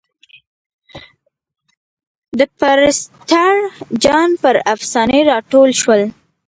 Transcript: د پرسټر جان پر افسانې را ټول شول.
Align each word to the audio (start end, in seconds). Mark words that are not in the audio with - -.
د 2.39 2.41
پرسټر 2.59 3.53
جان 4.03 4.29
پر 4.41 4.55
افسانې 4.73 5.21
را 5.29 5.37
ټول 5.51 5.69
شول. 5.81 6.01